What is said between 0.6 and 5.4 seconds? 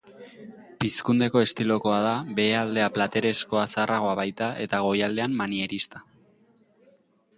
Pizkundeko estilokoa da, behealdea platereskoa zaharragoa baita, eta goialdean